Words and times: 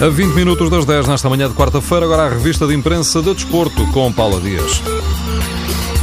A 0.00 0.08
20 0.08 0.32
minutos 0.32 0.70
das 0.70 0.84
10 0.84 1.08
nesta 1.08 1.28
manhã 1.28 1.48
de 1.48 1.54
quarta-feira, 1.54 2.06
agora 2.06 2.26
a 2.26 2.28
revista 2.28 2.68
de 2.68 2.74
imprensa 2.74 3.20
de 3.20 3.34
desporto 3.34 3.84
com 3.90 4.12
Paula 4.12 4.40
Dias. 4.40 4.80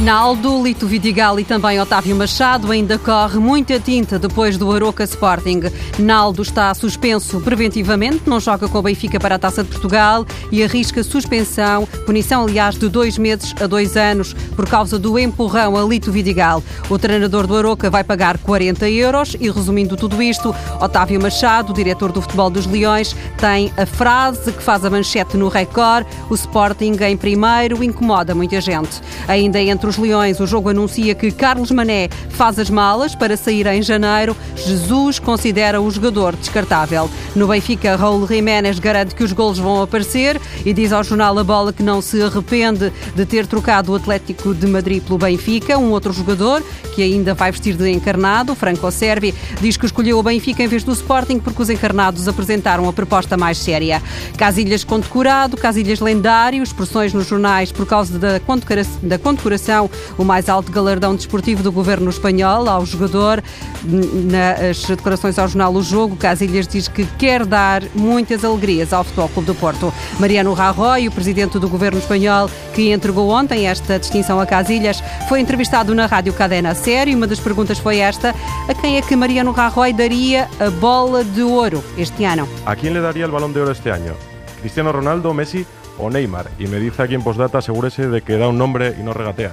Naldo, 0.00 0.62
Lito 0.62 0.86
Vidigal 0.86 1.40
e 1.40 1.44
também 1.44 1.80
Otávio 1.80 2.14
Machado 2.14 2.70
ainda 2.70 2.98
corre 2.98 3.38
muita 3.38 3.80
tinta 3.80 4.18
depois 4.18 4.58
do 4.58 4.70
Aroca 4.70 5.02
Sporting. 5.04 5.62
Naldo 5.98 6.42
está 6.42 6.72
suspenso 6.74 7.40
preventivamente, 7.40 8.24
não 8.26 8.38
joga 8.38 8.68
com 8.68 8.76
o 8.76 8.82
Benfica 8.82 9.18
para 9.18 9.36
a 9.36 9.38
Taça 9.38 9.64
de 9.64 9.70
Portugal 9.70 10.26
e 10.52 10.62
arrisca 10.62 11.02
suspensão, 11.02 11.86
punição 12.04 12.42
aliás 12.42 12.74
de 12.74 12.90
dois 12.90 13.16
meses 13.16 13.54
a 13.58 13.66
dois 13.66 13.96
anos 13.96 14.34
por 14.54 14.68
causa 14.68 14.98
do 14.98 15.18
empurrão 15.18 15.78
a 15.78 15.82
Lito 15.82 16.12
Vidigal. 16.12 16.62
O 16.90 16.98
treinador 16.98 17.46
do 17.46 17.56
Aroca 17.56 17.88
vai 17.88 18.04
pagar 18.04 18.36
40 18.36 18.90
euros 18.90 19.34
e 19.40 19.50
resumindo 19.50 19.96
tudo 19.96 20.22
isto, 20.22 20.54
Otávio 20.78 21.22
Machado, 21.22 21.72
diretor 21.72 22.12
do 22.12 22.20
futebol 22.20 22.50
dos 22.50 22.66
Leões, 22.66 23.16
tem 23.38 23.72
a 23.78 23.86
frase 23.86 24.52
que 24.52 24.62
faz 24.62 24.84
a 24.84 24.90
manchete 24.90 25.38
no 25.38 25.48
Record, 25.48 26.06
o 26.28 26.34
Sporting 26.34 26.98
em 27.00 27.16
primeiro 27.16 27.82
incomoda 27.82 28.34
muita 28.34 28.60
gente. 28.60 29.00
Ainda 29.26 29.58
entre 29.58 29.85
os 29.88 29.96
Leões, 29.98 30.40
o 30.40 30.46
jogo 30.46 30.68
anuncia 30.68 31.14
que 31.14 31.30
Carlos 31.30 31.70
Mané 31.70 32.08
faz 32.30 32.58
as 32.58 32.70
malas 32.70 33.14
para 33.14 33.36
sair 33.36 33.66
em 33.66 33.82
janeiro. 33.82 34.36
Jesus 34.56 35.18
considera 35.18 35.80
o 35.80 35.90
jogador 35.90 36.34
descartável. 36.36 37.10
No 37.34 37.48
Benfica, 37.48 37.96
Raul 37.96 38.26
Jiménez 38.26 38.78
garante 38.78 39.14
que 39.14 39.24
os 39.24 39.32
golos 39.32 39.58
vão 39.58 39.82
aparecer 39.82 40.40
e 40.64 40.72
diz 40.72 40.92
ao 40.92 41.04
jornal 41.04 41.38
A 41.38 41.44
Bola 41.44 41.72
que 41.72 41.82
não 41.82 42.00
se 42.00 42.22
arrepende 42.22 42.92
de 43.14 43.26
ter 43.26 43.46
trocado 43.46 43.92
o 43.92 43.94
Atlético 43.94 44.54
de 44.54 44.66
Madrid 44.66 45.02
pelo 45.02 45.18
Benfica. 45.18 45.78
Um 45.78 45.90
outro 45.90 46.12
jogador, 46.12 46.62
que 46.94 47.02
ainda 47.02 47.34
vai 47.34 47.50
vestir 47.50 47.74
de 47.74 47.90
encarnado, 47.90 48.54
Franco 48.54 48.90
Servi, 48.90 49.34
diz 49.60 49.76
que 49.76 49.86
escolheu 49.86 50.18
o 50.18 50.22
Benfica 50.22 50.62
em 50.62 50.68
vez 50.68 50.84
do 50.84 50.92
Sporting 50.92 51.38
porque 51.38 51.62
os 51.62 51.70
encarnados 51.70 52.28
apresentaram 52.28 52.88
a 52.88 52.92
proposta 52.92 53.36
mais 53.36 53.58
séria. 53.58 54.02
Casilhas 54.36 54.84
condecorado, 54.84 55.56
Casilhas 55.56 56.00
lendário, 56.00 56.62
expressões 56.62 57.12
nos 57.12 57.26
jornais 57.26 57.70
por 57.72 57.86
causa 57.86 58.18
da 58.18 59.18
condecoração 59.18 59.75
o 59.82 60.24
mais 60.24 60.48
alto 60.48 60.70
galardão 60.72 61.14
desportivo 61.14 61.62
do 61.62 61.72
governo 61.72 62.10
espanhol 62.10 62.68
ao 62.68 62.84
jogador. 62.84 63.42
Nas 63.84 64.84
declarações 64.84 65.38
ao 65.38 65.48
jornal 65.48 65.72
O 65.74 65.82
Jogo, 65.82 66.16
Casilhas 66.16 66.66
diz 66.66 66.88
que 66.88 67.06
quer 67.18 67.44
dar 67.44 67.82
muitas 67.94 68.44
alegrias 68.44 68.92
ao 68.92 69.04
Futebol 69.04 69.28
Clube 69.28 69.46
do 69.46 69.54
Porto. 69.54 69.92
Mariano 70.18 70.52
Rajoy, 70.52 71.08
o 71.08 71.12
presidente 71.12 71.58
do 71.58 71.68
governo 71.68 71.98
espanhol, 71.98 72.50
que 72.74 72.92
entregou 72.92 73.28
ontem 73.30 73.66
esta 73.66 73.98
distinção 73.98 74.40
a 74.40 74.46
Casilhas, 74.46 75.02
foi 75.28 75.40
entrevistado 75.40 75.94
na 75.94 76.06
Rádio 76.06 76.32
Cadena 76.32 76.74
Série. 76.74 77.14
Uma 77.14 77.26
das 77.26 77.40
perguntas 77.40 77.78
foi 77.78 77.98
esta: 77.98 78.34
a 78.68 78.74
quem 78.74 78.96
é 78.96 79.02
que 79.02 79.16
Mariano 79.16 79.52
Rajoy 79.52 79.92
daria 79.92 80.48
a 80.58 80.70
bola 80.70 81.24
de 81.24 81.42
ouro 81.42 81.82
este 81.96 82.24
ano? 82.24 82.48
A 82.64 82.74
quem 82.74 82.92
lhe 82.92 83.00
daria 83.00 83.26
o 83.26 83.30
balão 83.30 83.50
de 83.50 83.58
ouro 83.58 83.72
este 83.72 83.88
ano? 83.88 84.16
Cristiano 84.60 84.90
Ronaldo, 84.90 85.32
Messi 85.32 85.66
o 85.98 86.10
Neymar. 86.10 86.50
Y 86.58 86.66
me 86.66 86.78
dice 86.78 87.02
aquí 87.02 87.14
en 87.14 87.22
postdata, 87.22 87.58
asegúrese 87.58 88.08
de 88.08 88.22
que 88.22 88.36
da 88.36 88.48
un 88.48 88.58
nombre 88.58 88.94
y 88.98 89.02
no 89.02 89.12
regatea. 89.12 89.52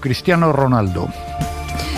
Cristiano 0.00 0.52
Ronaldo. 0.52 1.08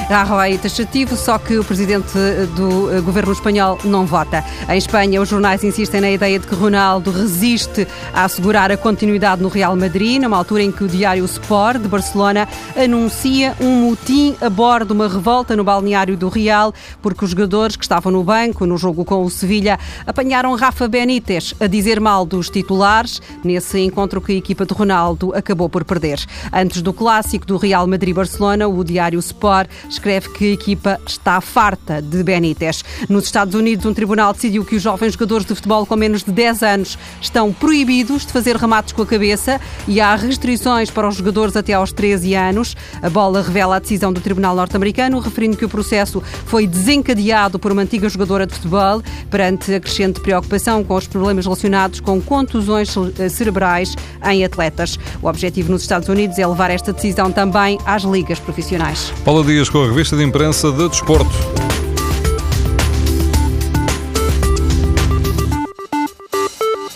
Rajoy 0.09 0.57
taxativo, 0.57 1.17
só 1.17 1.39
que 1.39 1.59
o 1.59 1.65
presidente 1.65 2.17
do 2.57 2.91
eh, 2.91 3.01
governo 3.03 3.31
espanhol 3.31 3.79
não 3.85 4.07
vota. 4.07 4.43
Em 4.67 4.79
Espanha, 4.79 5.21
os 5.21 5.29
jornais 5.29 5.63
insistem 5.63 6.01
na 6.01 6.11
ideia 6.11 6.39
de 6.39 6.47
que 6.47 6.55
Ronaldo 6.55 7.11
resiste 7.11 7.87
a 8.15 8.25
assegurar 8.25 8.73
a 8.73 8.77
continuidade 8.79 9.43
no 9.43 9.49
Real 9.49 9.77
Madrid, 9.77 10.23
numa 10.23 10.39
altura 10.39 10.63
em 10.63 10.73
que 10.73 10.83
o 10.83 10.89
diário 10.89 11.27
Sport 11.27 11.83
de 11.83 11.89
Barcelona 11.89 12.49
anuncia 12.75 13.55
um 13.61 13.91
motim 13.91 14.35
a 14.41 14.49
bordo, 14.49 14.93
uma 14.93 15.09
revolta 15.09 15.55
no 15.55 15.63
balneário 15.63 16.17
do 16.17 16.31
Real, 16.31 16.73
porque 17.03 17.27
os 17.27 17.33
jogadores 17.33 17.77
que 17.77 17.85
estavam 17.85 18.11
no 18.11 18.25
banco 18.25 18.65
no 18.65 18.79
jogo 18.79 19.05
com 19.05 19.23
o 19.23 19.31
Sevilha 19.31 19.79
apanharam 20.07 20.55
Rafa 20.55 20.89
Benítez 20.89 21.55
a 21.61 21.67
dizer 21.67 22.01
mal 22.01 22.25
dos 22.25 22.49
titulares 22.49 23.21
nesse 23.45 23.79
encontro 23.81 24.23
que 24.23 24.33
a 24.33 24.37
equipa 24.37 24.65
de 24.65 24.73
Ronaldo 24.73 25.35
acabou 25.35 25.69
por 25.69 25.85
perder. 25.85 26.19
Antes 26.51 26.81
do 26.81 26.95
clássico 26.95 27.45
do 27.45 27.59
Real 27.59 27.87
Madrid-Barcelona, 27.87 28.67
o 28.67 28.83
diário 28.83 29.19
Sport 29.19 29.69
escreve 29.99 30.29
que 30.31 30.45
a 30.51 30.53
equipa 30.53 31.01
está 31.07 31.41
farta 31.41 32.01
de 32.01 32.23
Benítez. 32.23 32.85
Nos 33.09 33.25
Estados 33.25 33.55
Unidos, 33.55 33.85
um 33.85 33.93
tribunal 33.93 34.33
decidiu 34.33 34.65
que 34.65 34.77
os 34.77 34.83
jovens 34.83 35.13
jogadores 35.13 35.45
de 35.45 35.55
futebol 35.55 35.85
com 35.85 35.97
menos 35.97 36.23
de 36.23 36.31
10 36.31 36.63
anos 36.63 36.99
estão 37.21 37.53
proibidos 37.53 38.25
de 38.25 38.33
fazer 38.33 38.57
remates 38.57 38.93
com 38.93 39.03
a 39.03 39.07
cabeça 39.07 39.61
e 39.87 40.01
há 40.01 40.15
restrições 40.15 40.91
para 40.91 41.09
os 41.09 41.17
jogadores 41.17 41.57
até 41.57 41.73
aos 41.73 41.93
13 41.93 42.35
anos. 42.35 42.77
A 43.03 43.11
bola 43.11 43.43
revela 43.43 43.77
a 43.77 43.79
decisão 43.79 44.13
do 44.13 44.21
tribunal 44.21 44.55
norte-americano, 44.55 45.19
referindo 45.19 45.57
que 45.57 45.65
o 45.65 45.69
processo 45.69 46.23
foi 46.47 46.67
desencadeado 46.67 47.59
por 47.59 47.73
uma 47.73 47.83
antiga 47.83 48.09
jogadora 48.09 48.47
de 48.47 48.55
futebol 48.55 49.03
perante 49.31 49.75
a 49.75 49.81
crescente 49.81 50.21
preocupação 50.21 50.85
com 50.85 50.95
os 50.95 51.07
problemas 51.07 51.45
relacionados 51.45 52.01
com 52.01 52.21
contusões 52.21 52.95
cerebrais 53.31 53.97
em 54.25 54.45
atletas. 54.45 54.99
O 55.21 55.27
objetivo 55.27 55.73
nos 55.73 55.83
Estados 55.83 56.09
Unidos 56.09 56.39
é 56.39 56.47
levar 56.47 56.71
esta 56.71 56.93
decisão 56.93 57.33
também 57.33 57.79
às 57.85 58.05
ligas 58.05 58.39
profissionais. 58.39 59.13
Paula 59.25 59.45
Dias 59.45 59.69
com 59.69 59.88
revista 59.89 60.17
de 60.17 60.23
imprensa 60.23 60.71
de 60.71 60.89
Desporto. 60.89 61.68